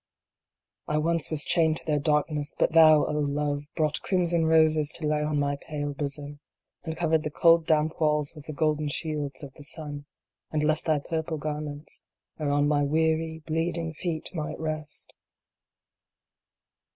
[0.87, 5.05] I once was chained to their darkness, but thou, O Love, brought crimson roses to
[5.05, 6.39] lay on my pale bosom,
[6.83, 10.07] and covered the cold damp walls with the golden shields of the sun,
[10.51, 12.01] and left thy purple garments
[12.39, 15.13] whereon my weary bleeding feet might rest.